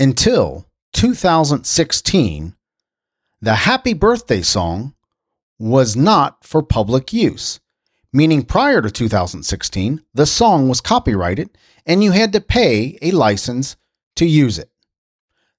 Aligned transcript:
until 0.00 0.66
2016, 0.94 2.56
the 3.42 3.54
happy 3.54 3.92
birthday 3.92 4.40
song 4.40 4.94
was 5.58 5.94
not 5.94 6.42
for 6.42 6.62
public 6.62 7.12
use, 7.12 7.60
meaning 8.10 8.42
prior 8.42 8.80
to 8.80 8.90
2016, 8.90 10.02
the 10.14 10.24
song 10.24 10.68
was 10.68 10.80
copyrighted 10.80 11.50
and 11.84 12.02
you 12.02 12.12
had 12.12 12.32
to 12.32 12.40
pay 12.40 12.98
a 13.02 13.10
license 13.10 13.76
to 14.16 14.24
use 14.24 14.58
it. 14.58 14.70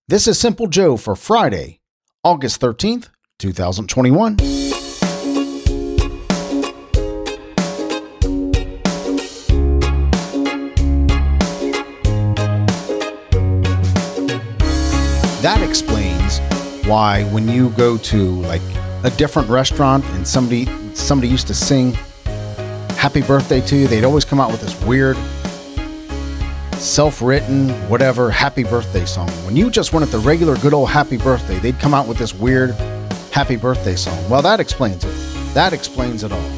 This 0.07 0.27
is 0.27 0.39
Simple 0.39 0.68
Joe 0.68 0.98
for 0.98 1.16
Friday, 1.16 1.80
August 2.23 2.60
13th, 2.60 3.10
2021. 3.38 4.70
That 15.41 15.63
explains 15.68 16.38
why 16.86 17.23
when 17.31 17.49
you 17.49 17.72
go 17.72 17.98
to 17.98 18.41
like 18.41 18.62
a 19.04 19.09
different 19.18 19.49
restaurant 19.49 20.05
and 20.09 20.27
somebody 20.27 20.68
somebody 20.94 21.30
used 21.30 21.48
to 21.48 21.55
sing 21.55 21.94
happy 22.95 23.23
birthday 23.23 23.59
to 23.62 23.76
you, 23.76 23.88
they'd 23.88 24.04
always 24.04 24.23
come 24.23 24.40
out 24.40 24.52
with 24.52 24.62
this 24.62 24.80
weird 24.85 25.18
self-written 26.76 27.70
whatever 27.90 28.30
happy 28.30 28.63
birthday 28.63 29.04
song. 29.04 29.30
When 29.48 29.55
you 29.55 29.72
just 29.72 29.94
wanted 29.94 30.09
the 30.09 30.20
regular 30.20 30.58
good 30.58 30.76
old 30.76 30.90
happy 30.90 31.18
birthday, 31.18 31.58
they'd 31.58 31.80
come 31.80 31.96
out 31.96 32.08
with 32.08 32.20
this 32.20 32.35
weird 32.35 32.76
happy 33.32 33.55
birthday 33.55 33.96
song. 33.96 34.30
Well, 34.30 34.44
that 34.44 34.60
explains 34.60 35.04
it. 35.04 35.54
That 35.55 35.73
explains 35.73 36.23
it 36.23 36.32
all. 36.32 36.49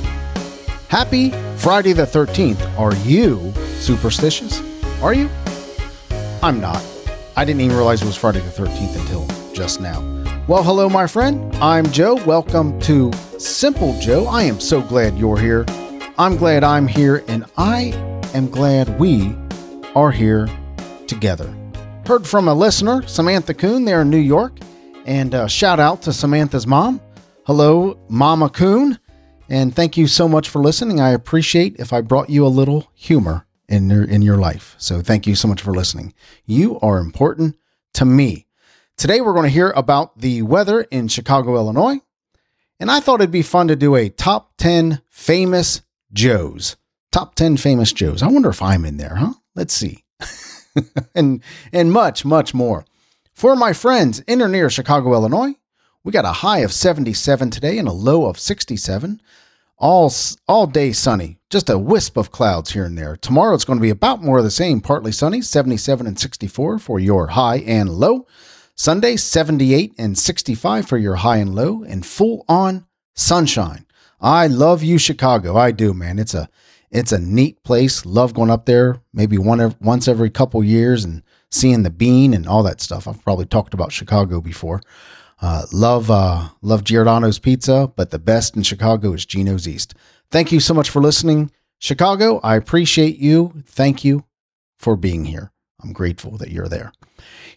Happy 0.90 1.32
Friday 1.56 1.94
the 1.94 2.04
13th. 2.04 2.78
Are 2.78 2.96
you 2.98 3.54
superstitious? 3.80 4.62
Are 5.02 5.14
you? 5.14 5.30
I'm 6.42 6.60
not. 6.60 6.84
I 7.36 7.46
didn't 7.46 7.62
even 7.62 7.76
realize 7.76 8.04
it 8.04 8.06
was 8.06 8.16
Friday 8.16 8.42
the 8.42 8.50
13th 8.52 8.96
until 8.96 9.54
just 9.54 9.82
now. 9.82 10.02
Well, 10.48 10.62
hello, 10.62 10.88
my 10.88 11.08
friend. 11.08 11.56
I'm 11.56 11.86
Joe. 11.92 12.16
Welcome 12.26 12.80
to 12.82 13.12
Simple 13.40 14.00
Joe. 14.00 14.28
I 14.28 14.44
am 14.44 14.60
so 14.60 14.82
glad 14.82 15.18
you're 15.18 15.40
here. 15.40 15.66
I'm 16.20 16.38
glad 16.38 16.64
I'm 16.64 16.88
here, 16.88 17.24
and 17.28 17.46
I 17.58 17.86
am 18.36 18.52
glad 18.52 19.00
we 19.00 19.36
are 19.96 20.12
here 20.12 20.48
together. 21.08 21.52
Heard 22.06 22.28
from 22.28 22.48
a 22.48 22.54
listener, 22.54 23.02
Samantha 23.08 23.56
Coon, 23.56 23.86
there 23.86 24.02
in 24.02 24.12
New 24.12 24.18
York, 24.18 24.60
and 25.08 25.34
uh, 25.34 25.48
shout 25.48 25.80
out 25.80 26.04
to 26.04 26.14
Samantha's 26.14 26.68
mom. 26.68 27.02
Hello, 27.48 27.98
Mama 28.10 28.50
Coon, 28.50 29.00
and 29.50 29.76
thank 29.76 29.98
you 29.98 30.06
so 30.06 30.28
much 30.28 30.50
for 30.50 30.62
listening. 30.62 31.00
I 31.00 31.10
appreciate 31.10 31.78
if 31.80 31.94
I 31.94 32.02
brought 32.02 32.30
you 32.30 32.46
a 32.46 32.48
little 32.48 32.92
humor 32.94 33.48
in 33.68 33.90
your 33.90 34.04
in 34.04 34.22
your 34.22 34.38
life. 34.38 34.76
So 34.78 35.02
thank 35.02 35.28
you 35.28 35.36
so 35.36 35.48
much 35.48 35.62
for 35.62 35.74
listening. 35.74 36.14
You 36.46 36.80
are 36.80 37.00
important 37.00 37.58
to 37.94 38.06
me. 38.06 38.48
Today 38.98 39.22
we're 39.22 39.34
going 39.34 39.46
to 39.46 39.50
hear 39.50 39.72
about 39.72 40.20
the 40.20 40.42
weather 40.44 40.82
in 40.82 41.08
Chicago, 41.08 41.56
Illinois. 41.56 42.00
And 42.80 42.92
I 42.92 43.00
thought 43.00 43.22
it'd 43.22 43.32
be 43.32 43.42
fun 43.42 43.68
to 43.70 43.76
do 43.76 43.96
a 43.96 44.10
top 44.10 44.54
10 44.58 45.02
famous 45.10 45.82
Joes. 46.12 46.76
Top 47.12 47.36
10 47.36 47.58
famous 47.58 47.94
Joes. 47.94 48.22
I 48.22 48.28
wonder 48.28 48.50
if 48.50 48.62
I'm 48.62 48.86
in 48.86 48.98
there, 48.98 49.16
huh? 49.16 49.34
Let's 49.56 49.74
see. 49.74 50.04
and 51.16 51.42
and 51.72 51.92
much, 51.92 52.26
much 52.26 52.54
more. 52.54 52.86
For 53.34 53.56
my 53.56 53.74
friends 53.74 54.20
in 54.22 54.42
or 54.42 54.48
near 54.48 54.70
Chicago, 54.70 55.14
Illinois, 55.14 55.54
we 56.04 56.12
got 56.12 56.26
a 56.26 56.34
high 56.34 56.60
of 56.60 56.74
77 56.74 57.50
today 57.50 57.78
and 57.78 57.88
a 57.88 57.94
low 57.94 58.26
of 58.26 58.40
67 58.40 59.22
all 59.84 60.10
all 60.48 60.66
day 60.66 60.94
sunny. 60.94 61.38
Just 61.50 61.70
a 61.70 61.78
wisp 61.78 62.16
of 62.16 62.32
clouds 62.32 62.72
here 62.72 62.86
and 62.86 62.98
there. 62.98 63.18
Tomorrow 63.18 63.54
it's 63.54 63.66
going 63.66 63.78
to 63.78 63.84
be 63.84 63.90
about 63.90 64.24
more 64.24 64.38
of 64.38 64.46
the 64.46 64.50
same, 64.50 64.80
partly 64.80 65.12
sunny, 65.12 65.42
77 65.42 66.08
and 66.08 66.18
64 66.18 66.80
for 66.80 67.00
your 67.00 67.28
high 67.28 67.58
and 67.58 67.90
low. 67.90 68.26
Sunday 68.76 69.18
78 69.18 69.94
and 70.00 70.18
65 70.18 70.88
for 70.88 70.98
your 70.98 71.16
high 71.16 71.38
and 71.38 71.54
low 71.54 71.84
and 71.84 72.06
full 72.06 72.46
on 72.48 72.88
sunshine. 73.14 73.86
I 74.22 74.48
love 74.48 74.84
you 74.84 74.98
Chicago. 74.98 75.58
I 75.58 75.72
do, 75.72 75.94
man. 75.94 76.18
It's 76.18 76.34
a 76.34 76.50
it's 76.90 77.12
a 77.12 77.20
neat 77.20 77.62
place. 77.64 78.06
Love 78.06 78.34
going 78.34 78.52
up 78.52 78.66
there 78.66 79.02
maybe 79.14 79.38
one 79.38 79.76
once 79.82 80.08
every 80.08 80.30
couple 80.30 80.64
years 80.64 81.04
and 81.04 81.24
seeing 81.52 81.84
the 81.84 81.90
bean 81.90 82.34
and 82.34 82.48
all 82.48 82.64
that 82.64 82.80
stuff. 82.80 83.06
I've 83.06 83.24
probably 83.24 83.46
talked 83.46 83.74
about 83.74 83.92
Chicago 83.92 84.40
before. 84.40 84.82
Uh, 85.44 85.66
love 85.74 86.10
uh, 86.10 86.48
love 86.62 86.86
Giordano's 86.86 87.38
Pizza, 87.38 87.92
but 87.98 88.12
the 88.12 88.18
best 88.18 88.56
in 88.56 88.64
Chicago 88.64 89.12
is 89.12 89.26
Gino's 89.26 89.68
East. 89.68 89.94
Thank 90.32 90.54
you 90.54 90.62
so 90.62 90.74
much 90.74 90.90
for 90.90 91.02
listening, 91.02 91.52
Chicago. 91.80 92.40
I 92.42 92.56
appreciate 92.56 93.18
you. 93.18 93.62
Thank 93.66 94.06
you 94.06 94.24
for 94.80 94.96
being 94.96 95.26
here. 95.26 95.52
I'm 95.84 95.92
grateful 95.92 96.38
that 96.38 96.52
you're 96.52 96.70
there. 96.70 96.94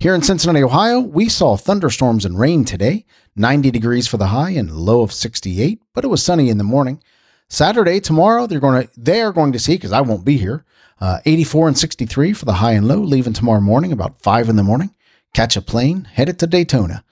Here 0.00 0.16
in 0.16 0.22
Cincinnati, 0.22 0.64
Ohio, 0.64 0.98
we 0.98 1.28
saw 1.28 1.56
thunderstorms 1.56 2.24
and 2.24 2.36
rain 2.36 2.64
today. 2.64 3.04
90 3.36 3.70
degrees 3.70 4.08
for 4.08 4.16
the 4.16 4.28
high 4.28 4.50
and 4.50 4.72
low 4.72 5.02
of 5.02 5.12
68, 5.12 5.80
but 5.94 6.02
it 6.02 6.08
was 6.08 6.24
sunny 6.24 6.48
in 6.48 6.58
the 6.58 6.64
morning. 6.64 7.00
Saturday, 7.48 8.00
tomorrow, 8.00 8.48
they're 8.48 8.58
going 8.58 8.82
to 8.82 8.90
they 8.96 9.20
are 9.20 9.32
going 9.32 9.52
to 9.52 9.60
see 9.60 9.76
because 9.76 9.92
I 9.92 10.00
won't 10.00 10.24
be 10.24 10.38
here. 10.38 10.64
Uh, 11.00 11.20
84 11.24 11.68
and 11.68 11.78
63 11.78 12.32
for 12.32 12.46
the 12.46 12.54
high 12.54 12.72
and 12.72 12.88
low. 12.88 12.98
Leaving 12.98 13.32
tomorrow 13.32 13.60
morning 13.60 13.92
about 13.92 14.20
five 14.20 14.48
in 14.48 14.56
the 14.56 14.64
morning. 14.64 14.92
Catch 15.34 15.56
a 15.56 15.62
plane, 15.62 16.08
headed 16.12 16.40
to 16.40 16.48
Daytona. 16.48 17.04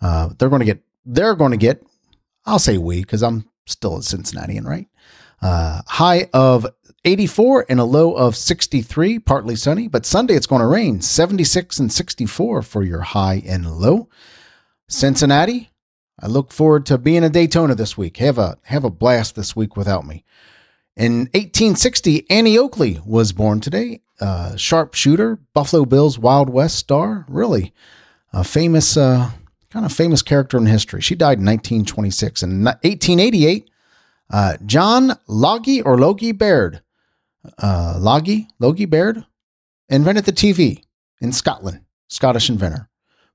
Uh, 0.00 0.30
they're 0.38 0.48
going 0.48 0.60
to 0.60 0.66
get, 0.66 0.82
they're 1.04 1.34
going 1.34 1.52
to 1.52 1.56
get, 1.56 1.84
I'll 2.46 2.58
say 2.58 2.78
we, 2.78 3.00
because 3.00 3.22
I'm 3.22 3.48
still 3.66 3.98
a 3.98 4.02
Cincinnatian, 4.02 4.64
right? 4.64 4.88
Uh, 5.42 5.82
high 5.86 6.28
of 6.32 6.66
84 7.04 7.66
and 7.68 7.80
a 7.80 7.84
low 7.84 8.14
of 8.14 8.36
63, 8.36 9.18
partly 9.20 9.56
sunny, 9.56 9.88
but 9.88 10.04
Sunday 10.04 10.34
it's 10.34 10.46
going 10.46 10.60
to 10.60 10.66
rain 10.66 11.00
76 11.00 11.78
and 11.78 11.92
64 11.92 12.62
for 12.62 12.82
your 12.82 13.00
high 13.00 13.42
and 13.46 13.70
low. 13.78 14.08
Cincinnati, 14.88 15.70
I 16.20 16.26
look 16.26 16.52
forward 16.52 16.84
to 16.86 16.98
being 16.98 17.24
a 17.24 17.30
Daytona 17.30 17.74
this 17.74 17.96
week. 17.96 18.18
Have 18.18 18.36
a 18.38 18.58
have 18.64 18.84
a 18.84 18.90
blast 18.90 19.34
this 19.34 19.56
week 19.56 19.76
without 19.76 20.06
me. 20.06 20.24
In 20.96 21.20
1860, 21.32 22.28
Annie 22.28 22.58
Oakley 22.58 23.00
was 23.06 23.32
born 23.32 23.60
today. 23.60 24.02
Uh, 24.20 24.54
sharpshooter, 24.56 25.38
Buffalo 25.54 25.86
Bills 25.86 26.18
Wild 26.18 26.50
West 26.50 26.76
star, 26.76 27.24
really 27.28 27.72
a 28.34 28.44
famous 28.44 28.98
uh, 28.98 29.30
kind 29.70 29.86
of 29.86 29.92
famous 29.92 30.22
character 30.22 30.58
in 30.58 30.66
history. 30.66 31.00
She 31.00 31.14
died 31.14 31.38
in 31.38 31.46
1926. 31.46 32.42
In 32.42 32.64
1888, 32.64 33.70
uh, 34.30 34.56
John 34.66 35.16
Logie 35.26 35.82
or 35.82 35.98
Logie 35.98 36.32
Baird, 36.32 36.82
uh, 37.58 37.96
Logie, 37.98 38.48
Logie 38.58 38.84
Baird, 38.84 39.24
invented 39.88 40.24
the 40.24 40.32
TV 40.32 40.82
in 41.20 41.32
Scotland, 41.32 41.84
Scottish 42.08 42.48
inventor. 42.48 42.88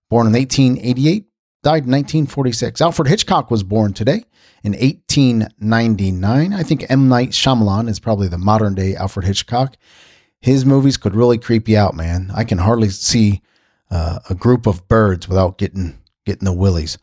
Born 0.09 0.27
in 0.27 0.33
1888, 0.33 1.25
died 1.63 1.85
in 1.85 1.91
1946. 1.91 2.79
Alfred 2.81 3.07
Hitchcock 3.07 3.49
was 3.49 3.63
born 3.63 3.93
today 3.93 4.23
in 4.63 4.73
1899. 4.73 6.53
I 6.53 6.63
think 6.63 6.85
M. 6.89 7.09
Night 7.09 7.29
Shyamalan 7.29 7.89
is 7.89 7.99
probably 7.99 8.27
the 8.27 8.37
modern 8.37 8.75
day 8.75 8.95
Alfred 8.95 9.25
Hitchcock. 9.25 9.75
His 10.39 10.63
movies 10.65 10.97
could 10.97 11.15
really 11.15 11.39
creep 11.39 11.67
you 11.67 11.77
out, 11.77 11.95
man. 11.95 12.29
I 12.35 12.43
can 12.43 12.59
hardly 12.59 12.89
see 12.89 13.41
uh, 13.89 14.19
a 14.29 14.35
group 14.35 14.67
of 14.67 14.87
birds 14.87 15.27
without 15.27 15.57
getting 15.57 15.97
getting 16.25 16.45
the 16.45 16.53
willies. 16.53 16.97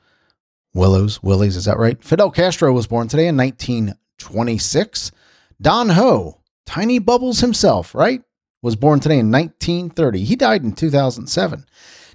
Willows, 0.75 1.23
Willies, 1.23 1.57
is 1.57 1.67
that 1.67 1.79
right? 1.79 2.03
Fidel 2.03 2.31
Castro 2.31 2.73
was 2.73 2.87
born 2.87 3.07
today 3.07 3.29
in 3.29 3.37
1926. 3.37 5.13
Don 5.61 5.91
Ho, 5.91 6.41
Tiny 6.65 6.99
Bubbles 6.99 7.41
himself, 7.41 7.95
right? 7.95 8.23
Was 8.63 8.77
born 8.77 9.01
today 9.01 9.19
in 9.19 9.31
1930. 9.31 10.25
He 10.25 10.35
died 10.35 10.63
in 10.63 10.73
2007. 10.73 11.67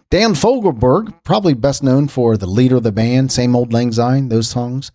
Dan 0.10 0.34
Fogelberg, 0.34 1.24
probably 1.24 1.54
best 1.54 1.84
known 1.84 2.08
for 2.08 2.38
the 2.38 2.48
leader 2.48 2.78
of 2.78 2.84
the 2.84 2.92
band, 2.92 3.32
Same 3.32 3.56
Old 3.56 3.74
Lang 3.74 3.92
Syne, 3.92 4.30
those 4.30 4.50
songs, 4.50 4.92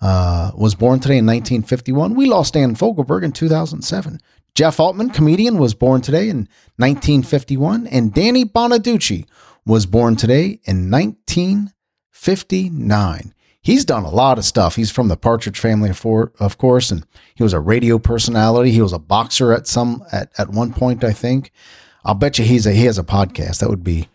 uh, 0.00 0.50
was 0.56 0.74
born 0.74 1.00
today 1.00 1.18
in 1.18 1.26
1951. 1.26 2.14
We 2.14 2.26
lost 2.26 2.54
Dan 2.54 2.74
Fogelberg 2.74 3.22
in 3.22 3.32
2007. 3.32 4.20
Jeff 4.54 4.80
Altman, 4.80 5.10
comedian, 5.10 5.58
was 5.58 5.74
born 5.74 6.00
today 6.00 6.28
in 6.28 6.48
1951. 6.76 7.86
And 7.88 8.14
Danny 8.14 8.44
Bonaducci 8.44 9.26
was 9.66 9.86
born 9.86 10.16
today 10.16 10.60
in 10.64 10.90
1959. 10.90 13.34
He's 13.60 13.84
done 13.86 14.04
a 14.04 14.10
lot 14.10 14.36
of 14.36 14.44
stuff. 14.44 14.76
He's 14.76 14.90
from 14.90 15.08
the 15.08 15.16
Partridge 15.16 15.58
Family, 15.58 15.88
of 15.90 16.58
course, 16.58 16.90
and 16.90 17.06
he 17.34 17.42
was 17.42 17.54
a 17.54 17.60
radio 17.60 17.98
personality. 17.98 18.72
He 18.72 18.82
was 18.82 18.92
a 18.92 18.98
boxer 18.98 19.54
at 19.54 19.66
some 19.66 20.04
at, 20.12 20.30
at 20.36 20.50
one 20.50 20.74
point, 20.74 21.02
I 21.02 21.12
think. 21.12 21.50
I'll 22.04 22.14
bet 22.14 22.38
you 22.38 22.44
he's 22.44 22.66
a 22.66 22.72
he 22.72 22.84
has 22.84 22.98
a 22.98 23.02
podcast. 23.02 23.60
That 23.60 23.70
would 23.70 23.82
be 23.82 24.10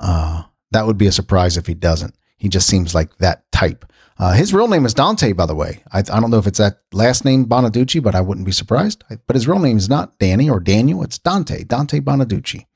uh, 0.00 0.42
that 0.72 0.86
would 0.86 0.98
be 0.98 1.06
a 1.06 1.12
surprise 1.12 1.56
if 1.56 1.66
he 1.66 1.72
doesn't. 1.72 2.14
He 2.36 2.50
just 2.50 2.66
seems 2.66 2.94
like 2.94 3.16
that 3.18 3.50
type. 3.52 3.90
Uh, 4.18 4.32
his 4.32 4.52
real 4.52 4.68
name 4.68 4.84
is 4.84 4.92
Dante, 4.92 5.32
by 5.32 5.46
the 5.46 5.54
way. 5.54 5.82
I, 5.92 6.00
I, 6.00 6.20
don't 6.20 6.30
know 6.30 6.36
if 6.36 6.46
it's 6.46 6.58
that 6.58 6.82
last 6.92 7.24
name 7.24 7.46
Bonaducci, 7.46 8.02
but 8.02 8.14
I 8.14 8.20
wouldn't 8.20 8.44
be 8.44 8.52
surprised. 8.52 9.02
But 9.26 9.34
his 9.34 9.48
real 9.48 9.60
name 9.60 9.78
is 9.78 9.88
not 9.88 10.18
Danny 10.18 10.50
or 10.50 10.60
Daniel. 10.60 11.02
It's 11.02 11.16
Dante, 11.16 11.64
Dante 11.64 12.00
Bonaducci. 12.00 12.66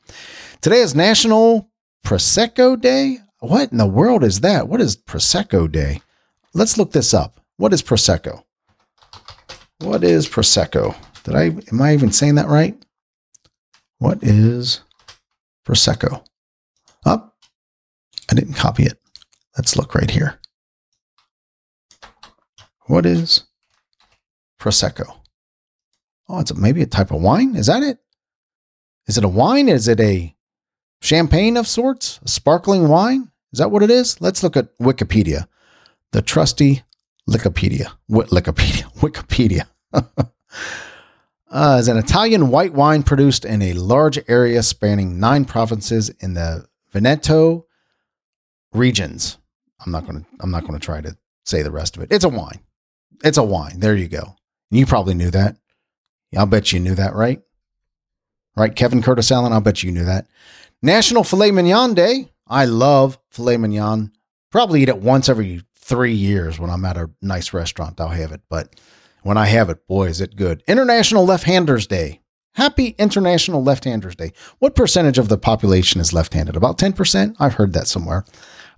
Today 0.62 0.80
is 0.80 0.94
National 0.94 1.68
Prosecco 2.04 2.78
Day? 2.80 3.18
What 3.40 3.72
in 3.72 3.78
the 3.78 3.86
world 3.86 4.22
is 4.22 4.40
that? 4.40 4.68
What 4.68 4.80
is 4.80 4.96
Prosecco 4.96 5.70
Day? 5.70 6.02
Let's 6.52 6.78
look 6.78 6.92
this 6.92 7.14
up. 7.14 7.40
What 7.56 7.72
is 7.72 7.82
Prosecco? 7.82 8.44
What 9.80 10.04
is 10.04 10.28
Prosecco? 10.28 10.94
Did 11.24 11.34
I 11.34 11.44
am 11.44 11.82
I 11.82 11.94
even 11.94 12.12
saying 12.12 12.34
that 12.36 12.48
right? 12.48 12.76
What 13.98 14.22
is 14.22 14.82
Prosecco? 15.66 16.24
Up. 17.06 17.36
I 18.30 18.34
didn't 18.34 18.54
copy 18.54 18.84
it. 18.84 18.98
Let's 19.56 19.76
look 19.76 19.94
right 19.94 20.10
here. 20.10 20.38
What 22.86 23.06
is 23.06 23.44
Prosecco? 24.60 25.20
Oh, 26.28 26.40
it's 26.40 26.50
a, 26.50 26.54
maybe 26.54 26.82
a 26.82 26.86
type 26.86 27.10
of 27.10 27.22
wine. 27.22 27.56
Is 27.56 27.66
that 27.66 27.82
it? 27.82 27.98
Is 29.06 29.18
it 29.18 29.24
a 29.24 29.28
wine? 29.28 29.68
Is 29.68 29.88
it 29.88 30.00
a 30.00 30.33
champagne 31.04 31.56
of 31.56 31.66
sorts? 31.66 32.18
Sparkling 32.24 32.88
wine? 32.88 33.30
Is 33.52 33.58
that 33.58 33.70
what 33.70 33.82
it 33.82 33.90
is? 33.90 34.20
Let's 34.20 34.42
look 34.42 34.56
at 34.56 34.76
Wikipedia. 34.78 35.46
The 36.12 36.22
trusty 36.22 36.82
Wikipedia. 37.30 37.92
Wikipedia. 38.10 38.92
Wikipedia. 39.00 39.66
uh, 41.50 41.76
is 41.78 41.88
an 41.88 41.98
Italian 41.98 42.48
white 42.48 42.72
wine 42.72 43.02
produced 43.02 43.44
in 43.44 43.62
a 43.62 43.74
large 43.74 44.18
area 44.28 44.62
spanning 44.62 45.20
nine 45.20 45.44
provinces 45.44 46.08
in 46.20 46.34
the 46.34 46.66
Veneto 46.92 47.66
regions. 48.72 49.38
I'm 49.84 49.92
not 49.92 50.06
going 50.06 50.20
to. 50.22 50.26
I'm 50.40 50.50
not 50.50 50.62
going 50.62 50.74
to 50.78 50.84
try 50.84 51.00
to 51.00 51.16
say 51.44 51.62
the 51.62 51.70
rest 51.70 51.96
of 51.96 52.02
it. 52.02 52.08
It's 52.10 52.24
a 52.24 52.28
wine. 52.28 52.60
It's 53.22 53.38
a 53.38 53.42
wine. 53.42 53.80
There 53.80 53.96
you 53.96 54.08
go. 54.08 54.36
You 54.70 54.86
probably 54.86 55.14
knew 55.14 55.30
that. 55.30 55.56
I'll 56.36 56.46
bet 56.46 56.72
you 56.72 56.80
knew 56.80 56.94
that, 56.94 57.14
right? 57.14 57.40
Right, 58.56 58.74
Kevin 58.74 59.02
Curtis 59.02 59.30
Allen. 59.30 59.52
I'll 59.52 59.60
bet 59.60 59.82
you 59.82 59.92
knew 59.92 60.04
that. 60.04 60.26
National 60.82 61.24
Filet 61.24 61.50
Mignon 61.50 61.94
Day. 61.94 62.28
I 62.46 62.66
love 62.66 63.18
filet 63.30 63.56
mignon. 63.56 64.12
Probably 64.50 64.82
eat 64.82 64.88
it 64.88 64.98
once 64.98 65.28
every 65.28 65.62
three 65.76 66.12
years 66.12 66.58
when 66.58 66.70
I'm 66.70 66.84
at 66.84 66.96
a 66.96 67.10
nice 67.22 67.52
restaurant. 67.52 68.00
I'll 68.00 68.08
have 68.08 68.32
it, 68.32 68.42
but 68.48 68.74
when 69.22 69.36
I 69.36 69.46
have 69.46 69.70
it, 69.70 69.86
boy, 69.86 70.08
is 70.08 70.20
it 70.20 70.36
good. 70.36 70.62
International 70.68 71.24
Left 71.24 71.44
Handers 71.44 71.86
Day. 71.86 72.20
Happy 72.54 72.94
International 72.98 73.62
Left 73.62 73.84
Handers 73.84 74.14
Day. 74.14 74.32
What 74.58 74.76
percentage 74.76 75.18
of 75.18 75.28
the 75.28 75.38
population 75.38 76.00
is 76.00 76.12
left 76.12 76.34
handed? 76.34 76.54
About 76.56 76.78
10%? 76.78 77.34
I've 77.40 77.54
heard 77.54 77.72
that 77.72 77.88
somewhere. 77.88 78.24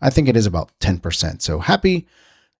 I 0.01 0.11
think 0.11 0.29
it 0.29 0.37
is 0.37 0.47
about 0.47 0.73
10%. 0.81 1.43
So 1.43 1.59
happy 1.59 2.07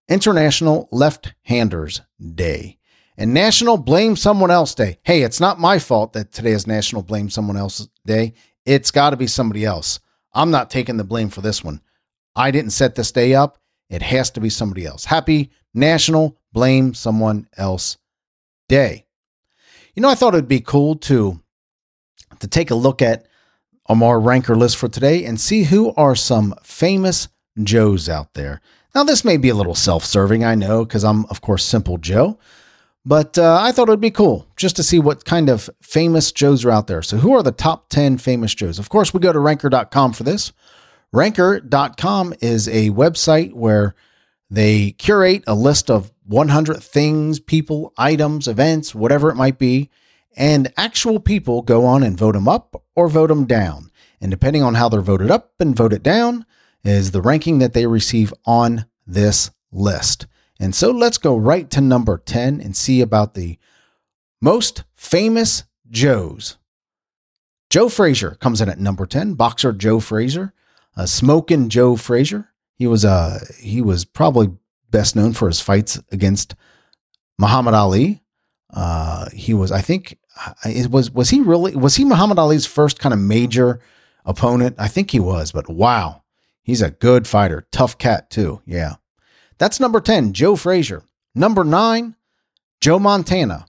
International 0.09 0.87
Left 0.91 1.33
Handers 1.43 2.01
Day 2.35 2.77
and 3.17 3.33
National 3.33 3.77
Blame 3.77 4.15
Someone 4.15 4.51
Else 4.51 4.75
Day. 4.75 4.99
Hey, 5.03 5.23
it's 5.23 5.39
not 5.39 5.59
my 5.59 5.79
fault 5.79 6.13
that 6.13 6.31
today 6.31 6.51
is 6.51 6.67
National 6.67 7.01
Blame 7.01 7.29
Someone 7.29 7.57
Else 7.57 7.87
Day. 8.05 8.33
It's 8.67 8.91
got 8.91 9.11
to 9.11 9.17
be 9.17 9.27
somebody 9.27 9.63
else. 9.63 10.01
I'm 10.33 10.51
not 10.51 10.69
taking 10.69 10.97
the 10.97 11.05
blame 11.05 11.29
for 11.29 11.39
this 11.39 11.63
one. 11.63 11.81
I 12.35 12.51
didn't 12.51 12.71
set 12.71 12.95
this 12.95 13.13
day 13.13 13.33
up. 13.33 13.57
It 13.89 14.01
has 14.01 14.29
to 14.31 14.41
be 14.41 14.49
somebody 14.49 14.85
else. 14.85 15.05
Happy 15.05 15.51
National 15.73 16.37
Blame 16.51 16.93
Someone 16.93 17.47
Else 17.55 17.97
Day. 18.67 19.05
You 19.95 20.01
know, 20.01 20.09
I 20.09 20.15
thought 20.15 20.33
it'd 20.33 20.49
be 20.49 20.59
cool 20.59 20.95
to 20.95 21.41
to 22.39 22.47
take 22.47 22.69
a 22.69 22.75
look 22.75 23.01
at 23.01 23.25
um, 23.87 24.03
our 24.03 24.19
ranker 24.19 24.55
list 24.55 24.75
for 24.75 24.89
today 24.89 25.23
and 25.23 25.39
see 25.39 25.63
who 25.63 25.93
are 25.95 26.15
some 26.15 26.53
famous 26.61 27.29
Joes 27.63 28.07
out 28.07 28.33
there. 28.33 28.61
Now, 28.93 29.03
this 29.03 29.23
may 29.23 29.37
be 29.37 29.49
a 29.49 29.55
little 29.55 29.75
self 29.75 30.03
serving, 30.03 30.43
I 30.43 30.55
know, 30.55 30.83
because 30.83 31.03
I'm, 31.03 31.25
of 31.27 31.41
course, 31.41 31.63
Simple 31.63 31.97
Joe. 31.97 32.37
But 33.07 33.37
uh, 33.37 33.57
I 33.61 33.71
thought 33.71 33.87
it 33.87 33.91
would 33.91 34.01
be 34.01 34.11
cool 34.11 34.45
just 34.57 34.75
to 34.75 34.83
see 34.83 34.99
what 34.99 35.23
kind 35.23 35.49
of 35.49 35.69
famous 35.81 36.33
Joes 36.33 36.65
are 36.65 36.71
out 36.71 36.87
there. 36.87 37.01
So, 37.01 37.15
who 37.15 37.31
are 37.31 37.41
the 37.41 37.53
top 37.53 37.87
10 37.87 38.17
famous 38.17 38.53
Joes? 38.53 38.79
Of 38.79 38.89
course, 38.89 39.13
we 39.13 39.21
go 39.21 39.31
to 39.31 39.39
ranker.com 39.39 40.11
for 40.11 40.23
this. 40.23 40.51
Ranker.com 41.13 42.33
is 42.41 42.67
a 42.67 42.89
website 42.89 43.53
where 43.53 43.95
they 44.49 44.91
curate 44.91 45.45
a 45.47 45.55
list 45.55 45.89
of 45.89 46.11
100 46.25 46.83
things, 46.83 47.39
people, 47.39 47.93
items, 47.97 48.45
events, 48.45 48.93
whatever 48.93 49.29
it 49.29 49.35
might 49.35 49.57
be, 49.57 49.89
and 50.35 50.73
actual 50.75 51.21
people 51.21 51.61
go 51.61 51.85
on 51.85 52.03
and 52.03 52.17
vote 52.17 52.33
them 52.33 52.49
up 52.49 52.83
or 52.93 53.07
vote 53.07 53.27
them 53.27 53.45
down. 53.45 53.89
And 54.19 54.31
depending 54.31 54.63
on 54.63 54.73
how 54.73 54.89
they're 54.89 54.99
voted 54.99 55.31
up 55.31 55.53
and 55.61 55.73
voted 55.73 56.03
down, 56.03 56.45
is 56.83 57.11
the 57.11 57.21
ranking 57.21 57.59
that 57.59 57.71
they 57.71 57.87
receive 57.87 58.33
on 58.45 58.85
this 59.05 59.49
list. 59.71 60.27
And 60.59 60.73
so 60.73 60.91
let's 60.91 61.17
go 61.17 61.35
right 61.35 61.69
to 61.71 61.81
number 61.81 62.17
10 62.17 62.61
and 62.61 62.75
see 62.75 63.01
about 63.01 63.33
the 63.33 63.57
most 64.41 64.83
famous 64.95 65.63
Joes. 65.89 66.57
Joe 67.69 67.89
Frazier 67.89 68.31
comes 68.39 68.61
in 68.61 68.69
at 68.69 68.79
number 68.79 69.05
10, 69.05 69.33
boxer 69.33 69.73
Joe 69.73 69.99
Frazier, 69.99 70.53
uh, 70.95 71.05
smoking 71.05 71.69
Joe 71.69 71.95
Frazier. 71.95 72.49
He 72.75 72.87
was 72.87 73.03
uh 73.03 73.39
he 73.59 73.81
was 73.81 74.05
probably 74.05 74.51
best 74.91 75.15
known 75.15 75.33
for 75.33 75.47
his 75.47 75.59
fights 75.59 75.99
against 76.11 76.55
Muhammad 77.39 77.73
Ali. 77.73 78.21
Uh, 78.69 79.29
he 79.31 79.53
was, 79.53 79.71
I 79.71 79.81
think, 79.81 80.19
it 80.63 80.91
was 80.91 81.09
was 81.09 81.29
he 81.29 81.41
really 81.41 81.75
was 81.75 81.95
he 81.95 82.05
Muhammad 82.05 82.37
Ali's 82.37 82.67
first 82.67 82.99
kind 82.99 83.13
of 83.13 83.19
major 83.19 83.79
opponent? 84.25 84.75
I 84.77 84.87
think 84.87 85.09
he 85.09 85.19
was, 85.19 85.51
but 85.51 85.67
wow, 85.67 86.21
He's 86.67 86.81
a 86.81 86.91
good 86.91 87.27
fighter. 87.27 87.65
Tough 87.71 87.97
cat, 87.97 88.29
too. 88.29 88.61
Yeah. 88.65 88.95
That's 89.57 89.79
number 89.79 89.99
10, 89.99 90.33
Joe 90.33 90.55
Frazier. 90.55 91.03
Number 91.33 91.63
nine, 91.63 92.15
Joe 92.81 92.99
Montana. 92.99 93.65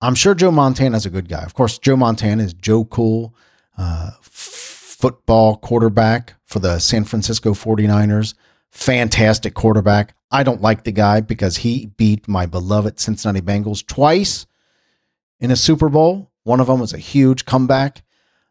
I'm 0.00 0.14
sure 0.14 0.34
Joe 0.34 0.50
Montana's 0.50 1.06
a 1.06 1.10
good 1.10 1.28
guy. 1.28 1.42
Of 1.42 1.54
course, 1.54 1.78
Joe 1.78 1.96
Montana 1.96 2.42
is 2.44 2.54
Joe 2.54 2.84
Cool, 2.84 3.34
uh, 3.76 4.10
f- 4.20 4.24
football 4.98 5.56
quarterback 5.56 6.34
for 6.44 6.60
the 6.60 6.78
San 6.78 7.04
Francisco 7.04 7.52
49ers. 7.52 8.34
Fantastic 8.70 9.54
quarterback. 9.54 10.14
I 10.30 10.42
don't 10.42 10.60
like 10.62 10.84
the 10.84 10.92
guy 10.92 11.20
because 11.20 11.58
he 11.58 11.86
beat 11.96 12.28
my 12.28 12.46
beloved 12.46 13.00
Cincinnati 13.00 13.40
Bengals 13.40 13.84
twice 13.84 14.46
in 15.40 15.50
a 15.50 15.56
Super 15.56 15.88
Bowl. 15.88 16.30
One 16.44 16.60
of 16.60 16.66
them 16.66 16.80
was 16.80 16.92
a 16.92 16.98
huge 16.98 17.44
comeback. 17.44 18.02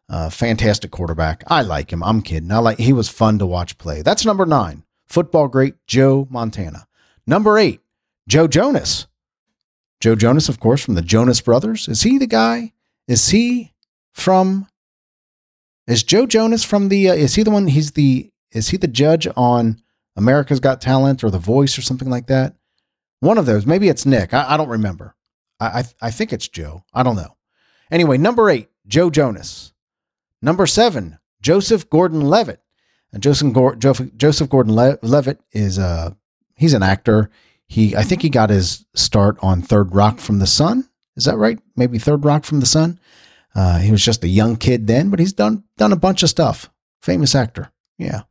Uh, 0.08 0.30
fantastic 0.30 0.90
quarterback. 0.90 1.44
I 1.48 1.62
like 1.62 1.92
him. 1.92 2.02
I'm 2.02 2.22
kidding. 2.22 2.50
I 2.50 2.58
like 2.58 2.78
he 2.78 2.92
was 2.92 3.08
fun 3.08 3.38
to 3.38 3.46
watch 3.46 3.78
play. 3.78 4.02
That's 4.02 4.24
number 4.24 4.46
nine. 4.46 4.84
Football 5.08 5.48
great 5.48 5.74
Joe 5.86 6.26
Montana. 6.30 6.86
Number 7.26 7.58
eight, 7.58 7.80
Joe 8.26 8.46
Jonas. 8.46 9.06
Joe 10.00 10.14
Jonas, 10.14 10.48
of 10.48 10.60
course, 10.60 10.84
from 10.84 10.94
the 10.94 11.02
Jonas 11.02 11.40
Brothers. 11.40 11.88
Is 11.88 12.02
he 12.02 12.18
the 12.18 12.26
guy? 12.26 12.72
Is 13.08 13.30
he 13.30 13.74
from? 14.12 14.68
Is 15.86 16.02
Joe 16.02 16.26
Jonas 16.26 16.62
from 16.62 16.88
the? 16.88 17.10
Uh, 17.10 17.14
is 17.14 17.34
he 17.34 17.42
the 17.42 17.50
one? 17.50 17.66
He's 17.68 17.92
the. 17.92 18.30
Is 18.52 18.68
he 18.68 18.76
the 18.76 18.88
judge 18.88 19.26
on 19.36 19.80
America's 20.16 20.60
Got 20.60 20.80
Talent 20.80 21.22
or 21.22 21.30
The 21.30 21.38
Voice 21.38 21.76
or 21.76 21.82
something 21.82 22.08
like 22.08 22.28
that? 22.28 22.54
One 23.20 23.38
of 23.38 23.46
those. 23.46 23.66
Maybe 23.66 23.88
it's 23.88 24.06
Nick. 24.06 24.32
I, 24.32 24.54
I 24.54 24.56
don't 24.56 24.68
remember. 24.68 25.14
I, 25.58 25.66
I 25.66 25.84
I 26.02 26.10
think 26.10 26.32
it's 26.32 26.48
Joe. 26.48 26.84
I 26.94 27.02
don't 27.02 27.16
know. 27.16 27.36
Anyway, 27.90 28.18
number 28.18 28.50
eight, 28.50 28.68
Joe 28.86 29.10
Jonas. 29.10 29.72
Number 30.40 30.66
seven, 30.66 31.18
Joseph 31.42 31.90
Gordon 31.90 32.20
Levitt. 32.20 32.60
And 33.12 33.22
Joseph, 33.22 34.16
Joseph 34.16 34.48
Gordon 34.48 34.74
Levitt 34.74 35.40
is 35.52 35.78
uh 35.78 36.10
he's 36.56 36.74
an 36.74 36.82
actor. 36.82 37.30
He 37.66 37.96
I 37.96 38.02
think 38.02 38.22
he 38.22 38.28
got 38.28 38.50
his 38.50 38.84
start 38.94 39.38
on 39.42 39.62
Third 39.62 39.94
Rock 39.94 40.18
from 40.18 40.38
the 40.38 40.46
Sun. 40.46 40.88
Is 41.16 41.24
that 41.24 41.36
right? 41.36 41.58
Maybe 41.76 41.98
Third 41.98 42.24
Rock 42.24 42.44
from 42.44 42.60
the 42.60 42.66
Sun. 42.66 43.00
Uh, 43.54 43.78
he 43.78 43.90
was 43.90 44.04
just 44.04 44.22
a 44.22 44.28
young 44.28 44.56
kid 44.56 44.86
then, 44.86 45.10
but 45.10 45.18
he's 45.18 45.32
done 45.32 45.64
done 45.76 45.92
a 45.92 45.96
bunch 45.96 46.22
of 46.22 46.28
stuff. 46.28 46.70
Famous 47.02 47.34
actor. 47.34 47.70
Yeah. 47.96 48.22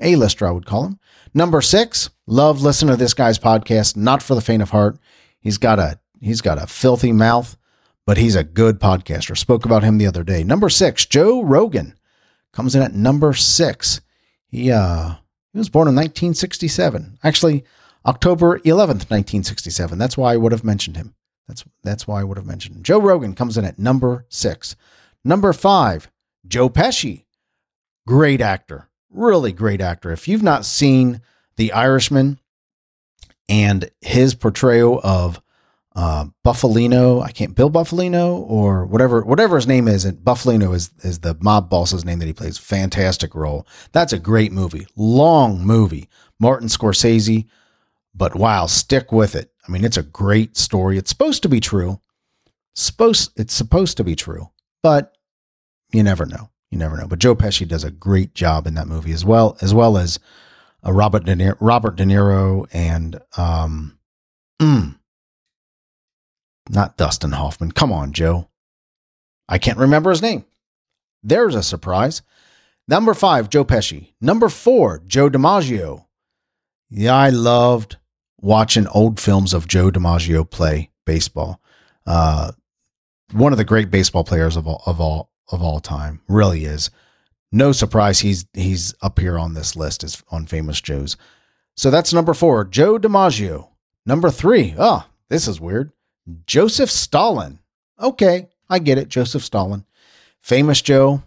A-lister, 0.00 0.46
I 0.46 0.50
would 0.50 0.66
call 0.66 0.84
him. 0.84 0.98
Number 1.32 1.62
six, 1.62 2.10
love 2.26 2.60
listening 2.60 2.92
to 2.92 2.98
this 2.98 3.14
guy's 3.14 3.38
podcast. 3.38 3.96
Not 3.96 4.22
for 4.22 4.34
the 4.34 4.42
faint 4.42 4.62
of 4.62 4.70
heart. 4.70 4.98
He's 5.40 5.56
got 5.56 5.78
a 5.78 5.98
he's 6.20 6.40
got 6.40 6.62
a 6.62 6.66
filthy 6.66 7.12
mouth 7.12 7.56
but 8.06 8.16
he's 8.16 8.36
a 8.36 8.44
good 8.44 8.78
podcaster. 8.78 9.36
Spoke 9.36 9.64
about 9.64 9.82
him 9.82 9.98
the 9.98 10.06
other 10.06 10.22
day. 10.22 10.44
Number 10.44 10.68
six, 10.70 11.04
Joe 11.04 11.42
Rogan 11.42 11.98
comes 12.52 12.74
in 12.74 12.82
at 12.82 12.94
number 12.94 13.34
six. 13.34 14.00
He 14.56 14.72
uh 14.72 15.16
he 15.52 15.58
was 15.58 15.68
born 15.68 15.86
in 15.86 15.94
1967. 15.94 17.18
Actually, 17.22 17.64
October 18.06 18.58
11th, 18.60 19.10
1967. 19.10 19.98
That's 19.98 20.16
why 20.16 20.32
I 20.32 20.38
would 20.38 20.52
have 20.52 20.64
mentioned 20.64 20.96
him. 20.96 21.14
That's 21.46 21.62
that's 21.84 22.08
why 22.08 22.20
I 22.20 22.24
would 22.24 22.38
have 22.38 22.46
mentioned. 22.46 22.82
Joe 22.82 22.98
Rogan 22.98 23.34
comes 23.34 23.58
in 23.58 23.66
at 23.66 23.78
number 23.78 24.24
six. 24.30 24.74
Number 25.22 25.52
five, 25.52 26.10
Joe 26.48 26.70
Pesci. 26.70 27.26
Great 28.06 28.40
actor. 28.40 28.88
Really 29.10 29.52
great 29.52 29.82
actor. 29.82 30.10
If 30.10 30.26
you've 30.26 30.42
not 30.42 30.64
seen 30.64 31.20
The 31.56 31.72
Irishman 31.72 32.40
and 33.50 33.90
his 34.00 34.34
portrayal 34.34 35.02
of 35.04 35.42
uh, 35.96 36.26
Bufalino. 36.44 37.22
I 37.22 37.32
can't 37.32 37.54
Bill 37.54 37.70
Bufalino 37.70 38.48
or 38.48 38.84
whatever 38.84 39.22
whatever 39.22 39.56
his 39.56 39.66
name 39.66 39.88
is. 39.88 40.04
And 40.04 40.18
Bufalino 40.18 40.74
is 40.74 40.90
is 41.02 41.20
the 41.20 41.36
mob 41.40 41.70
boss's 41.70 42.04
name 42.04 42.18
that 42.20 42.26
he 42.26 42.32
plays. 42.32 42.58
Fantastic 42.58 43.34
role. 43.34 43.66
That's 43.92 44.12
a 44.12 44.18
great 44.18 44.52
movie. 44.52 44.86
Long 44.94 45.64
movie. 45.64 46.08
Martin 46.38 46.68
Scorsese. 46.68 47.46
But 48.14 48.34
wow, 48.34 48.66
stick 48.66 49.10
with 49.10 49.34
it. 49.34 49.50
I 49.66 49.72
mean, 49.72 49.84
it's 49.84 49.96
a 49.96 50.02
great 50.02 50.56
story. 50.56 50.96
It's 50.96 51.10
supposed 51.10 51.42
to 51.42 51.48
be 51.48 51.60
true. 51.60 52.00
Supposed 52.74 53.32
it's 53.36 53.54
supposed 53.54 53.96
to 53.96 54.04
be 54.04 54.14
true, 54.14 54.50
but 54.82 55.16
you 55.92 56.02
never 56.02 56.26
know. 56.26 56.50
You 56.70 56.78
never 56.78 56.96
know. 56.96 57.06
But 57.06 57.20
Joe 57.20 57.34
Pesci 57.34 57.66
does 57.66 57.84
a 57.84 57.90
great 57.90 58.34
job 58.34 58.66
in 58.66 58.74
that 58.74 58.86
movie 58.86 59.12
as 59.12 59.24
well, 59.24 59.56
as 59.62 59.72
well 59.72 59.96
as 59.96 60.18
uh, 60.86 60.92
Robert 60.92 61.24
De 61.24 61.34
Niro, 61.34 61.56
Robert 61.58 61.96
De 61.96 62.04
Niro 62.04 62.66
and 62.72 63.18
um, 63.38 63.98
mm, 64.60 64.95
not 66.68 66.96
Dustin 66.96 67.32
Hoffman. 67.32 67.72
Come 67.72 67.92
on, 67.92 68.12
Joe. 68.12 68.48
I 69.48 69.58
can't 69.58 69.78
remember 69.78 70.10
his 70.10 70.22
name. 70.22 70.44
There's 71.22 71.54
a 71.54 71.62
surprise. 71.62 72.22
Number 72.88 73.14
five, 73.14 73.50
Joe 73.50 73.64
Pesci. 73.64 74.12
Number 74.20 74.48
four, 74.48 75.02
Joe 75.06 75.28
DiMaggio. 75.28 76.06
Yeah, 76.88 77.14
I 77.14 77.30
loved 77.30 77.96
watching 78.40 78.86
old 78.88 79.18
films 79.18 79.52
of 79.52 79.66
Joe 79.66 79.90
DiMaggio 79.90 80.48
play 80.48 80.90
baseball. 81.04 81.60
Uh, 82.06 82.52
one 83.32 83.52
of 83.52 83.58
the 83.58 83.64
great 83.64 83.90
baseball 83.90 84.22
players 84.22 84.56
of 84.56 84.68
all 84.68 84.82
of 84.86 85.00
all 85.00 85.30
of 85.50 85.62
all 85.62 85.80
time, 85.80 86.20
really 86.28 86.64
is. 86.64 86.90
No 87.50 87.72
surprise 87.72 88.20
he's 88.20 88.46
he's 88.52 88.94
up 89.02 89.18
here 89.18 89.38
on 89.38 89.54
this 89.54 89.74
list 89.74 90.04
as 90.04 90.22
on 90.30 90.46
famous 90.46 90.80
Joes. 90.80 91.16
So 91.76 91.90
that's 91.90 92.12
number 92.12 92.34
four, 92.34 92.64
Joe 92.64 92.98
DiMaggio. 92.98 93.68
Number 94.04 94.30
three. 94.30 94.70
three, 94.70 94.74
oh, 94.78 95.06
this 95.28 95.48
is 95.48 95.60
weird. 95.60 95.90
Joseph 96.46 96.90
Stalin. 96.90 97.58
Okay, 98.00 98.48
I 98.68 98.78
get 98.78 98.98
it. 98.98 99.08
Joseph 99.08 99.44
Stalin. 99.44 99.84
Famous 100.40 100.82
Joe. 100.82 101.22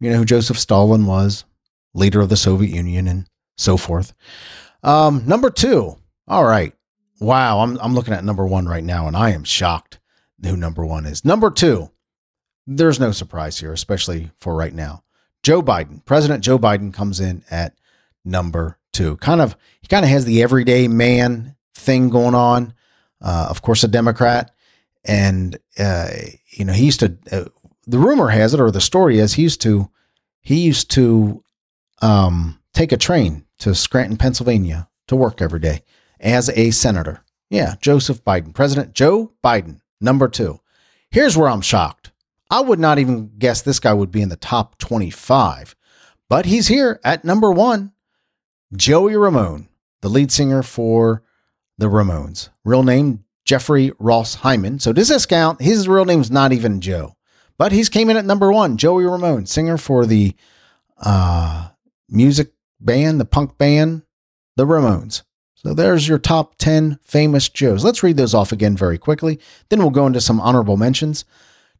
You 0.00 0.10
know 0.10 0.18
who 0.18 0.24
Joseph 0.24 0.58
Stalin 0.58 1.06
was? 1.06 1.44
Leader 1.94 2.20
of 2.20 2.28
the 2.28 2.36
Soviet 2.36 2.74
Union 2.74 3.06
and 3.06 3.28
so 3.56 3.76
forth. 3.76 4.12
Um, 4.82 5.24
number 5.26 5.50
two. 5.50 5.96
All 6.26 6.44
right. 6.44 6.74
Wow, 7.20 7.60
I'm 7.60 7.78
I'm 7.80 7.94
looking 7.94 8.14
at 8.14 8.24
number 8.24 8.46
one 8.46 8.66
right 8.66 8.84
now, 8.84 9.06
and 9.06 9.14
I 9.14 9.30
am 9.30 9.44
shocked 9.44 9.98
who 10.42 10.56
number 10.56 10.84
one 10.84 11.04
is. 11.06 11.24
Number 11.24 11.50
two, 11.50 11.90
there's 12.66 13.00
no 13.00 13.12
surprise 13.12 13.58
here, 13.58 13.72
especially 13.72 14.30
for 14.38 14.54
right 14.54 14.72
now. 14.72 15.04
Joe 15.42 15.62
Biden, 15.62 16.04
President 16.04 16.44
Joe 16.44 16.58
Biden 16.58 16.92
comes 16.92 17.20
in 17.20 17.44
at 17.50 17.74
number 18.24 18.78
two. 18.92 19.16
Kind 19.18 19.40
of, 19.40 19.56
he 19.80 19.88
kind 19.88 20.04
of 20.04 20.10
has 20.10 20.24
the 20.24 20.42
everyday 20.42 20.88
man 20.88 21.56
thing 21.74 22.10
going 22.10 22.34
on. 22.34 22.74
Uh, 23.20 23.46
of 23.50 23.62
course, 23.62 23.84
a 23.84 23.88
Democrat, 23.88 24.50
and 25.04 25.58
uh, 25.78 26.08
you 26.48 26.64
know 26.64 26.72
he 26.72 26.86
used 26.86 27.00
to. 27.00 27.16
Uh, 27.30 27.44
the 27.86 27.98
rumor 27.98 28.28
has 28.28 28.54
it, 28.54 28.60
or 28.60 28.70
the 28.70 28.80
story 28.80 29.18
is, 29.18 29.34
he 29.34 29.42
used 29.42 29.60
to 29.62 29.90
he 30.40 30.60
used 30.60 30.90
to 30.92 31.42
um, 32.02 32.60
take 32.72 32.92
a 32.92 32.96
train 32.96 33.44
to 33.58 33.74
Scranton, 33.74 34.16
Pennsylvania, 34.16 34.88
to 35.08 35.16
work 35.16 35.42
every 35.42 35.60
day 35.60 35.82
as 36.18 36.48
a 36.50 36.70
senator. 36.70 37.24
Yeah, 37.50 37.74
Joseph 37.80 38.24
Biden, 38.24 38.54
President 38.54 38.94
Joe 38.94 39.32
Biden, 39.42 39.80
number 40.00 40.28
two. 40.28 40.60
Here's 41.10 41.36
where 41.36 41.48
I'm 41.48 41.60
shocked. 41.60 42.12
I 42.48 42.60
would 42.60 42.78
not 42.78 42.98
even 42.98 43.32
guess 43.38 43.62
this 43.62 43.80
guy 43.80 43.92
would 43.92 44.10
be 44.10 44.22
in 44.22 44.28
the 44.28 44.36
top 44.36 44.78
25, 44.78 45.76
but 46.28 46.46
he's 46.46 46.68
here 46.68 47.00
at 47.04 47.24
number 47.24 47.50
one. 47.50 47.92
Joey 48.74 49.16
Ramone, 49.16 49.68
the 50.00 50.08
lead 50.08 50.30
singer 50.30 50.62
for 50.62 51.22
the 51.80 51.86
Ramones. 51.86 52.50
Real 52.64 52.82
name 52.82 53.24
Jeffrey 53.44 53.90
Ross 53.98 54.36
Hyman. 54.36 54.78
So 54.78 54.92
does 54.92 55.08
this 55.08 55.26
count? 55.26 55.60
His 55.60 55.88
real 55.88 56.04
name's 56.04 56.30
not 56.30 56.52
even 56.52 56.80
Joe, 56.80 57.16
but 57.58 57.72
he's 57.72 57.88
came 57.88 58.10
in 58.10 58.16
at 58.16 58.24
number 58.24 58.52
one. 58.52 58.76
Joey 58.76 59.04
Ramone, 59.04 59.46
singer 59.46 59.78
for 59.78 60.06
the 60.06 60.34
uh, 60.98 61.68
music 62.08 62.52
band, 62.78 63.18
the 63.18 63.24
punk 63.24 63.56
band, 63.58 64.02
the 64.56 64.66
Ramones. 64.66 65.22
So 65.54 65.74
there's 65.74 66.06
your 66.06 66.18
top 66.18 66.56
10 66.58 66.98
famous 67.02 67.48
Joes. 67.48 67.84
Let's 67.84 68.02
read 68.02 68.16
those 68.16 68.34
off 68.34 68.52
again 68.52 68.76
very 68.76 68.98
quickly. 68.98 69.40
Then 69.68 69.80
we'll 69.80 69.90
go 69.90 70.06
into 70.06 70.20
some 70.20 70.40
honorable 70.40 70.76
mentions. 70.76 71.24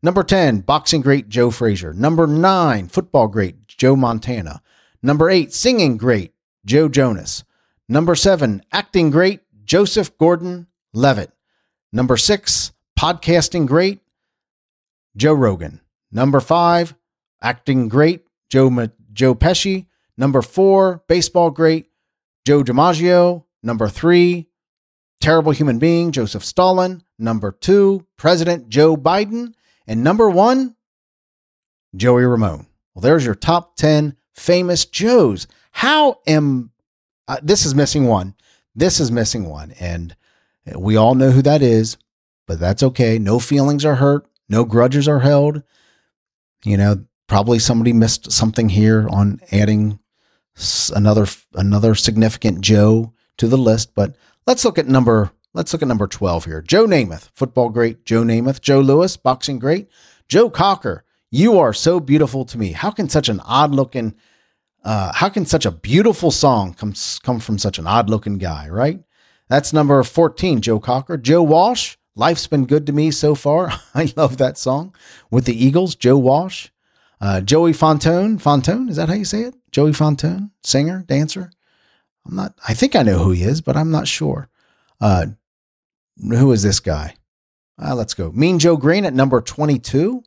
Number 0.02 0.22
10, 0.22 0.60
boxing 0.60 1.02
great 1.02 1.28
Joe 1.28 1.50
Frazier. 1.50 1.92
Number 1.92 2.26
9, 2.26 2.88
football 2.88 3.28
great 3.28 3.68
Joe 3.68 3.96
Montana. 3.96 4.62
Number 5.02 5.28
8, 5.28 5.52
singing 5.52 5.98
great 5.98 6.32
Joe 6.64 6.88
Jonas. 6.88 7.44
Number 7.88 8.14
7, 8.14 8.62
acting 8.72 9.10
great 9.10 9.40
Joseph 9.70 10.18
Gordon 10.18 10.66
Levitt. 10.92 11.30
Number 11.92 12.16
6, 12.16 12.72
podcasting 12.98 13.68
great 13.68 14.00
Joe 15.16 15.32
Rogan. 15.32 15.80
Number 16.10 16.40
5, 16.40 16.96
acting 17.40 17.88
great 17.88 18.24
Joe 18.48 18.88
Joe 19.12 19.36
Pesci. 19.36 19.86
Number 20.16 20.42
4, 20.42 21.04
baseball 21.06 21.52
great 21.52 21.86
Joe 22.44 22.64
DiMaggio. 22.64 23.44
Number 23.62 23.88
three, 23.88 24.48
terrible 25.20 25.52
human 25.52 25.78
being, 25.78 26.10
Joseph 26.10 26.44
Stalin. 26.44 27.04
Number 27.16 27.52
two, 27.52 28.04
President 28.16 28.70
Joe 28.70 28.96
Biden. 28.96 29.54
And 29.86 30.02
number 30.02 30.28
one, 30.28 30.74
Joey 31.94 32.24
Ramone. 32.24 32.66
Well, 32.92 33.02
there's 33.02 33.24
your 33.24 33.36
top 33.36 33.76
10 33.76 34.16
famous 34.34 34.84
Joes. 34.84 35.46
How 35.70 36.18
am 36.26 36.72
uh, 37.28 37.36
this 37.40 37.64
is 37.64 37.76
missing 37.76 38.08
one? 38.08 38.34
This 38.74 39.00
is 39.00 39.10
missing 39.10 39.48
one. 39.48 39.72
And 39.80 40.16
we 40.74 40.96
all 40.96 41.14
know 41.14 41.30
who 41.30 41.42
that 41.42 41.62
is, 41.62 41.96
but 42.46 42.60
that's 42.60 42.82
okay. 42.82 43.18
No 43.18 43.38
feelings 43.38 43.84
are 43.84 43.96
hurt, 43.96 44.26
no 44.48 44.64
grudges 44.64 45.08
are 45.08 45.20
held. 45.20 45.62
You 46.64 46.76
know, 46.76 47.04
probably 47.26 47.58
somebody 47.58 47.92
missed 47.92 48.30
something 48.32 48.68
here 48.68 49.08
on 49.08 49.40
adding 49.52 49.98
another 50.94 51.26
another 51.54 51.94
significant 51.94 52.60
Joe 52.60 53.14
to 53.38 53.48
the 53.48 53.56
list, 53.56 53.94
but 53.94 54.16
let's 54.46 54.64
look 54.64 54.78
at 54.78 54.88
number 54.88 55.30
let's 55.54 55.72
look 55.72 55.82
at 55.82 55.88
number 55.88 56.06
12 56.06 56.44
here. 56.44 56.60
Joe 56.60 56.86
Namath, 56.86 57.30
football 57.34 57.70
great 57.70 58.04
Joe 58.04 58.22
Namath, 58.22 58.60
Joe 58.60 58.80
Louis, 58.80 59.16
boxing 59.16 59.58
great, 59.58 59.88
Joe 60.28 60.50
Cocker. 60.50 61.04
You 61.30 61.58
are 61.58 61.72
so 61.72 62.00
beautiful 62.00 62.44
to 62.46 62.58
me. 62.58 62.72
How 62.72 62.90
can 62.90 63.08
such 63.08 63.28
an 63.28 63.40
odd 63.40 63.70
looking 63.70 64.14
uh, 64.84 65.12
how 65.12 65.28
can 65.28 65.44
such 65.46 65.66
a 65.66 65.70
beautiful 65.70 66.30
song 66.30 66.74
come 66.74 66.94
come 67.22 67.40
from 67.40 67.58
such 67.58 67.78
an 67.78 67.86
odd 67.86 68.08
looking 68.08 68.38
guy, 68.38 68.68
right? 68.68 69.00
That's 69.48 69.72
number 69.72 70.02
14, 70.02 70.60
Joe 70.60 70.78
Cocker. 70.78 71.16
Joe 71.16 71.42
Walsh, 71.42 71.96
Life's 72.14 72.46
Been 72.46 72.66
Good 72.66 72.86
to 72.86 72.92
Me 72.92 73.10
So 73.10 73.34
Far. 73.34 73.72
I 73.94 74.12
love 74.16 74.36
that 74.38 74.56
song. 74.56 74.94
With 75.30 75.44
the 75.44 75.64
Eagles, 75.64 75.96
Joe 75.96 76.18
Walsh. 76.18 76.68
Uh, 77.20 77.40
Joey 77.40 77.72
Fantone, 77.72 78.40
Fantone, 78.40 78.88
is 78.88 78.96
that 78.96 79.08
how 79.08 79.14
you 79.14 79.26
say 79.26 79.42
it? 79.42 79.54
Joey 79.72 79.90
Fantone, 79.90 80.50
singer, 80.62 81.04
dancer. 81.06 81.50
I'm 82.26 82.34
not, 82.34 82.54
I 82.66 82.72
think 82.72 82.96
I 82.96 83.02
know 83.02 83.18
who 83.18 83.32
he 83.32 83.42
is, 83.42 83.60
but 83.60 83.76
I'm 83.76 83.90
not 83.90 84.08
sure. 84.08 84.48
Uh, 85.00 85.26
who 86.18 86.52
is 86.52 86.62
this 86.62 86.80
guy? 86.80 87.16
Uh, 87.82 87.94
let's 87.94 88.14
go. 88.14 88.30
Mean 88.32 88.58
Joe 88.58 88.76
Greene 88.76 89.04
at 89.04 89.14
number 89.14 89.40
22. 89.40 90.22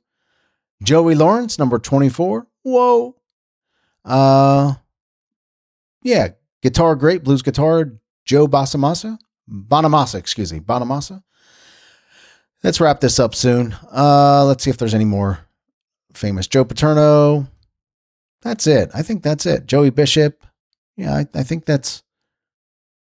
Joey 0.84 1.16
Lawrence, 1.16 1.58
number 1.58 1.80
24. 1.80 2.48
Whoa. 2.64 3.16
Uh, 4.06 4.74
yeah, 6.02 6.30
guitar 6.62 6.96
great, 6.96 7.24
blues 7.24 7.42
guitar, 7.42 7.94
Joe 8.26 8.48
Bassamassa. 8.48 9.18
Bonamassa, 9.50 10.16
excuse 10.16 10.54
me, 10.54 10.60
Bonamassa. 10.60 11.24
Let's 12.64 12.80
wrap 12.80 13.02
this 13.02 13.20
up 13.20 13.36
soon. 13.36 13.76
Uh, 13.92 14.46
let's 14.46 14.64
see 14.64 14.70
if 14.70 14.78
there's 14.78 14.94
any 14.94 15.06
more 15.06 15.40
famous. 16.14 16.48
Joe 16.48 16.64
Paterno. 16.64 17.48
That's 18.42 18.68
it. 18.68 18.90
I 18.94 19.02
think 19.02 19.24
that's 19.24 19.46
it. 19.46 19.66
Joey 19.66 19.90
Bishop. 19.90 20.46
Yeah, 20.96 21.14
I, 21.14 21.26
I 21.34 21.44
think 21.44 21.66
that's, 21.66 22.04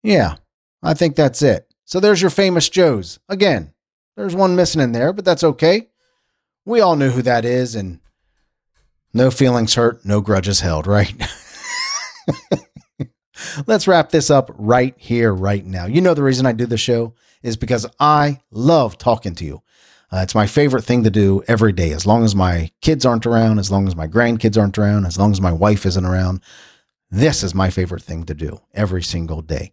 yeah, 0.03 0.37
I 0.83 0.95
think 0.95 1.15
that's 1.15 1.43
it. 1.43 1.69
So 1.85 2.01
there's 2.01 2.21
your 2.21 2.31
famous 2.31 2.69
Joes. 2.69 3.19
Again, 3.29 3.73
there's 4.17 4.35
one 4.35 4.57
missing 4.57 4.81
in 4.81 4.93
there, 4.93 5.13
but 5.13 5.25
that's 5.25 5.45
okay. 5.45 5.89
We 6.65 6.81
all 6.81 6.97
know 6.97 7.11
who 7.11 7.23
that 7.23 7.45
is, 7.45 7.75
and 7.75 8.01
no 9.13 9.31
feelings 9.31 9.75
hurt, 9.75 10.05
no 10.05 10.21
grudges 10.21 10.61
held, 10.61 10.87
right? 10.87 11.15
Let's 13.67 13.89
wrap 13.89 14.11
this 14.11 14.31
up 14.31 14.51
right 14.57 14.95
here, 14.97 15.35
right 15.35 15.65
now. 15.65 15.87
You 15.87 16.01
know, 16.01 16.15
the 16.15 16.23
reason 16.23 16.47
I 16.47 16.53
do 16.53 16.67
the 16.67 16.77
show 16.77 17.15
is 17.43 17.57
because 17.57 17.87
I 17.99 18.41
love 18.51 18.99
talking 18.99 19.35
to 19.37 19.45
you. 19.45 19.63
Uh, 20.13 20.19
it's 20.19 20.35
my 20.35 20.47
favorite 20.47 20.85
thing 20.85 21.05
to 21.05 21.11
do 21.11 21.43
every 21.49 21.73
day, 21.73 21.93
as 21.93 22.07
long 22.07 22.23
as 22.23 22.35
my 22.35 22.71
kids 22.83 23.07
aren't 23.07 23.27
around, 23.27 23.59
as 23.59 23.71
long 23.71 23.89
as 23.89 23.97
my 23.97 24.07
grandkids 24.07 24.61
aren't 24.61 24.79
around, 24.79 25.07
as 25.07 25.19
long 25.19 25.33
as 25.33 25.41
my 25.41 25.53
wife 25.53 25.87
isn't 25.87 26.05
around. 26.05 26.43
This 27.11 27.43
is 27.43 27.55
my 27.55 27.71
favorite 27.71 28.03
thing 28.03 28.25
to 28.25 28.35
do 28.35 28.61
every 28.75 29.03
single 29.03 29.43
day. 29.43 29.73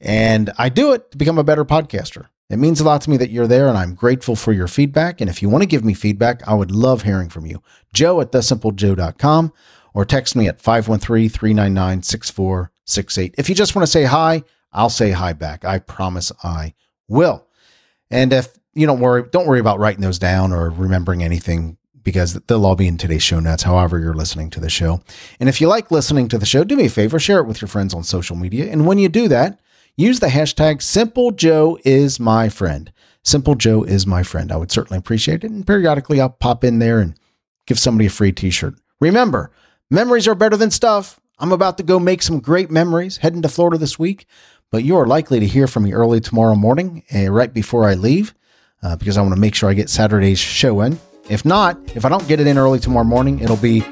And 0.00 0.50
I 0.58 0.70
do 0.70 0.92
it 0.92 1.10
to 1.10 1.18
become 1.18 1.38
a 1.38 1.44
better 1.44 1.64
podcaster. 1.64 2.26
It 2.50 2.58
means 2.58 2.80
a 2.80 2.84
lot 2.84 3.00
to 3.02 3.10
me 3.10 3.16
that 3.16 3.30
you're 3.30 3.46
there, 3.46 3.68
and 3.68 3.78
I'm 3.78 3.94
grateful 3.94 4.36
for 4.36 4.52
your 4.52 4.68
feedback. 4.68 5.20
And 5.20 5.30
if 5.30 5.40
you 5.40 5.48
want 5.48 5.62
to 5.62 5.68
give 5.68 5.84
me 5.84 5.94
feedback, 5.94 6.46
I 6.46 6.54
would 6.54 6.70
love 6.70 7.02
hearing 7.02 7.30
from 7.30 7.46
you. 7.46 7.62
Joe 7.94 8.20
at 8.20 8.32
thesimplejoe.com 8.32 9.52
or 9.94 10.04
text 10.04 10.36
me 10.36 10.46
at 10.48 10.60
513 10.60 11.28
399 11.30 12.02
6468. 12.02 13.34
If 13.38 13.48
you 13.48 13.54
just 13.54 13.74
want 13.74 13.84
to 13.84 13.90
say 13.90 14.04
hi, 14.04 14.42
I'll 14.72 14.90
say 14.90 15.12
hi 15.12 15.32
back. 15.32 15.64
I 15.64 15.78
promise 15.78 16.32
I 16.42 16.74
will. 17.08 17.46
And 18.10 18.32
if 18.32 18.58
you 18.74 18.86
don't 18.86 19.00
worry, 19.00 19.24
don't 19.30 19.46
worry 19.46 19.60
about 19.60 19.78
writing 19.78 20.02
those 20.02 20.18
down 20.18 20.52
or 20.52 20.68
remembering 20.68 21.22
anything 21.22 21.78
because 22.02 22.34
they'll 22.34 22.66
all 22.66 22.76
be 22.76 22.86
in 22.86 22.98
today's 22.98 23.22
show 23.22 23.40
notes, 23.40 23.62
however 23.62 23.98
you're 23.98 24.14
listening 24.14 24.50
to 24.50 24.60
the 24.60 24.68
show. 24.68 25.00
And 25.40 25.48
if 25.48 25.60
you 25.60 25.68
like 25.68 25.90
listening 25.90 26.28
to 26.28 26.38
the 26.38 26.44
show, 26.44 26.62
do 26.62 26.76
me 26.76 26.86
a 26.86 26.90
favor, 26.90 27.18
share 27.18 27.38
it 27.38 27.46
with 27.46 27.62
your 27.62 27.68
friends 27.68 27.94
on 27.94 28.04
social 28.04 28.36
media. 28.36 28.70
And 28.70 28.86
when 28.86 28.98
you 28.98 29.08
do 29.08 29.26
that, 29.28 29.58
use 29.96 30.20
the 30.20 30.26
hashtag 30.26 30.82
Simple 30.82 31.30
Joe 31.30 31.78
is 31.84 32.18
my 32.18 32.48
friend. 32.48 32.92
Simple 33.22 33.54
Joe 33.54 33.82
is 33.82 34.06
my 34.06 34.22
friend. 34.22 34.52
I 34.52 34.56
would 34.56 34.70
certainly 34.70 34.98
appreciate 34.98 35.44
it. 35.44 35.50
And 35.50 35.66
periodically 35.66 36.20
I'll 36.20 36.30
pop 36.30 36.64
in 36.64 36.78
there 36.78 37.00
and 37.00 37.14
give 37.66 37.78
somebody 37.78 38.06
a 38.06 38.10
free 38.10 38.32
t-shirt. 38.32 38.74
Remember, 39.00 39.50
memories 39.90 40.28
are 40.28 40.34
better 40.34 40.56
than 40.56 40.70
stuff. 40.70 41.20
I'm 41.38 41.52
about 41.52 41.78
to 41.78 41.82
go 41.82 41.98
make 41.98 42.22
some 42.22 42.40
great 42.40 42.70
memories 42.70 43.18
heading 43.18 43.42
to 43.42 43.48
Florida 43.48 43.78
this 43.78 43.98
week, 43.98 44.26
but 44.70 44.84
you 44.84 44.96
are 44.96 45.06
likely 45.06 45.40
to 45.40 45.46
hear 45.46 45.66
from 45.66 45.82
me 45.84 45.92
early 45.92 46.20
tomorrow 46.20 46.54
morning, 46.54 47.02
uh, 47.14 47.30
right 47.30 47.52
before 47.52 47.88
I 47.88 47.94
leave, 47.94 48.34
uh, 48.82 48.96
because 48.96 49.16
I 49.16 49.22
want 49.22 49.34
to 49.34 49.40
make 49.40 49.54
sure 49.54 49.68
I 49.68 49.74
get 49.74 49.90
Saturday's 49.90 50.38
show 50.38 50.80
in. 50.82 50.98
If 51.28 51.44
not, 51.44 51.78
if 51.96 52.04
I 52.04 52.08
don't 52.08 52.26
get 52.28 52.38
it 52.38 52.46
in 52.46 52.58
early 52.58 52.78
tomorrow 52.78 53.04
morning, 53.04 53.40
it'll 53.40 53.56
be 53.56 53.82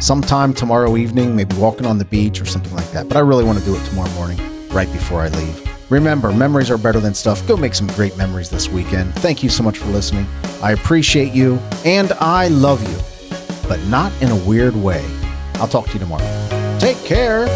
sometime 0.00 0.52
tomorrow 0.52 0.96
evening, 0.96 1.36
maybe 1.36 1.54
walking 1.56 1.86
on 1.86 1.98
the 1.98 2.04
beach 2.04 2.40
or 2.40 2.46
something 2.46 2.74
like 2.74 2.90
that. 2.90 3.08
But 3.08 3.16
I 3.16 3.20
really 3.20 3.44
want 3.44 3.58
to 3.58 3.64
do 3.64 3.76
it 3.76 3.84
tomorrow 3.84 4.10
morning, 4.12 4.38
right 4.72 4.90
before 4.92 5.20
I 5.20 5.28
leave. 5.28 5.90
Remember, 5.90 6.32
memories 6.32 6.70
are 6.70 6.78
better 6.78 7.00
than 7.00 7.14
stuff. 7.14 7.46
Go 7.46 7.56
make 7.56 7.74
some 7.74 7.86
great 7.88 8.16
memories 8.16 8.48
this 8.48 8.68
weekend. 8.68 9.14
Thank 9.16 9.42
you 9.42 9.50
so 9.50 9.62
much 9.62 9.78
for 9.78 9.86
listening. 9.86 10.26
I 10.62 10.72
appreciate 10.72 11.32
you 11.32 11.56
and 11.84 12.12
I 12.12 12.48
love 12.48 12.82
you, 12.82 13.68
but 13.68 13.80
not 13.88 14.10
in 14.22 14.30
a 14.30 14.36
weird 14.36 14.74
way. 14.74 15.04
I'll 15.56 15.68
talk 15.68 15.86
to 15.88 15.92
you 15.92 15.98
tomorrow. 15.98 16.78
Take 16.78 16.96
care. 17.04 17.46